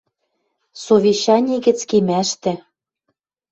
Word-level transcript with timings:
Совещӓни 0.83 1.57
гӹц 1.65 1.79
кемӓштӹ 1.89 2.53